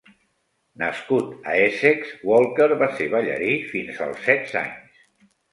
[0.83, 5.01] Nascut a Essex, Walker va ser ballarí fins als setze anys.